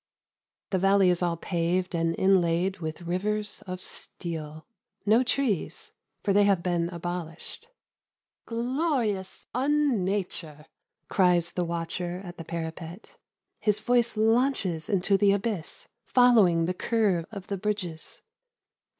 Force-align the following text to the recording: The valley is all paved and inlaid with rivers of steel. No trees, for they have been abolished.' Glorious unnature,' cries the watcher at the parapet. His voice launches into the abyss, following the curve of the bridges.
The 0.71 0.79
valley 0.79 1.11
is 1.11 1.21
all 1.21 1.37
paved 1.37 1.93
and 1.93 2.15
inlaid 2.17 2.79
with 2.79 3.03
rivers 3.03 3.61
of 3.67 3.79
steel. 3.79 4.65
No 5.05 5.21
trees, 5.21 5.93
for 6.23 6.33
they 6.33 6.43
have 6.45 6.63
been 6.63 6.89
abolished.' 6.89 7.67
Glorious 8.47 9.45
unnature,' 9.53 10.65
cries 11.07 11.51
the 11.51 11.63
watcher 11.65 12.19
at 12.25 12.37
the 12.37 12.43
parapet. 12.43 13.15
His 13.59 13.79
voice 13.79 14.17
launches 14.17 14.89
into 14.89 15.17
the 15.19 15.33
abyss, 15.33 15.87
following 16.07 16.65
the 16.65 16.73
curve 16.73 17.27
of 17.31 17.45
the 17.45 17.57
bridges. 17.57 18.23